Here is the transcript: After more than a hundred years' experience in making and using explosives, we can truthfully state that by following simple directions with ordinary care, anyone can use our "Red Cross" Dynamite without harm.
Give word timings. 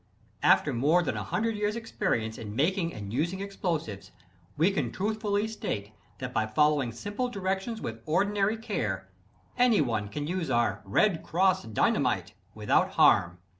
After 0.41 0.73
more 0.73 1.03
than 1.03 1.15
a 1.15 1.21
hundred 1.23 1.55
years' 1.55 1.75
experience 1.75 2.39
in 2.39 2.55
making 2.55 2.91
and 2.91 3.13
using 3.13 3.39
explosives, 3.39 4.09
we 4.57 4.71
can 4.71 4.91
truthfully 4.91 5.47
state 5.47 5.91
that 6.17 6.33
by 6.33 6.47
following 6.47 6.91
simple 6.91 7.29
directions 7.29 7.81
with 7.83 8.01
ordinary 8.07 8.57
care, 8.57 9.11
anyone 9.59 10.09
can 10.09 10.25
use 10.25 10.49
our 10.49 10.81
"Red 10.85 11.21
Cross" 11.21 11.65
Dynamite 11.65 12.33
without 12.55 12.93
harm. 12.93 13.37